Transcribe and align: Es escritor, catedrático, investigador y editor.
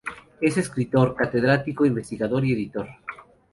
Es 0.41 0.57
escritor, 0.57 1.13
catedrático, 1.15 1.85
investigador 1.85 2.43
y 2.45 2.53
editor. 2.53 2.87